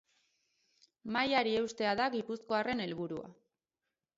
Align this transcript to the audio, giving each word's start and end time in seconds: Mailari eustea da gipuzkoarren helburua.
Mailari 1.17 1.53
eustea 1.59 1.91
da 2.01 2.07
gipuzkoarren 2.17 2.83
helburua. 2.87 3.31